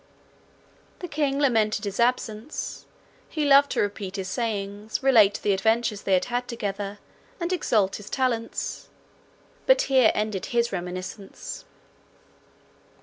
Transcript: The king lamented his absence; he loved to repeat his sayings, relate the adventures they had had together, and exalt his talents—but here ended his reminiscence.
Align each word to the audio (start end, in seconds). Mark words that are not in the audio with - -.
The 0.97 1.07
king 1.07 1.37
lamented 1.37 1.85
his 1.85 1.99
absence; 1.99 2.87
he 3.29 3.45
loved 3.45 3.69
to 3.73 3.81
repeat 3.81 4.15
his 4.15 4.29
sayings, 4.29 5.03
relate 5.03 5.39
the 5.43 5.53
adventures 5.53 6.01
they 6.01 6.13
had 6.15 6.25
had 6.25 6.47
together, 6.47 6.97
and 7.39 7.53
exalt 7.53 7.97
his 7.97 8.09
talents—but 8.09 9.81
here 9.83 10.09
ended 10.15 10.47
his 10.47 10.71
reminiscence. 10.71 11.65